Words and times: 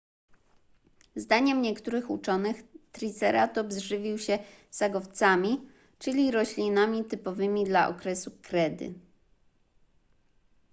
zdaniem 1.15 1.61
niektórych 1.61 2.09
uczonych 2.09 2.63
triceratops 2.91 3.77
żywił 3.77 4.17
się 4.17 4.39
sagowcami 4.69 5.69
czyli 5.99 6.31
roślinami 6.31 7.05
typowymi 7.05 7.63
dla 7.65 7.89
okresu 7.89 8.31
kredy 8.41 8.93